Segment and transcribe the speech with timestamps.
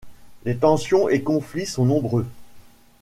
[0.45, 2.25] Les tensions et conflits sont nombreux.